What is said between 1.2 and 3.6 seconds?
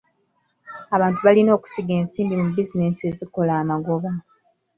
balina okusiga ensimbi mu bizinensi ezikola